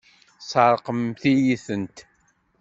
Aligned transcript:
Tesɛeṛqemt-iyi-tent! 0.39 1.97